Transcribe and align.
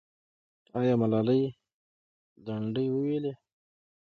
آیا 0.79 0.93
ملالۍ 1.01 1.41
لنډۍ 2.45 2.87
وویلې؟ 2.91 3.33